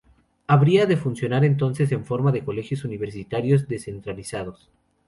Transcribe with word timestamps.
Habría 0.47 0.87
de 0.87 0.97
funcionar 0.97 1.45
entonces, 1.45 1.91
en 1.91 2.05
forma 2.05 2.31
de 2.31 2.43
colegios 2.43 2.85
universitarios 2.85 3.67
descentralizados. 3.67 4.67